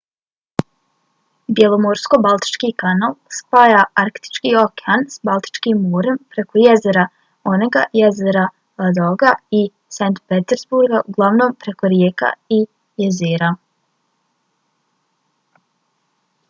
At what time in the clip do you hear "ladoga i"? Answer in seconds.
8.85-9.63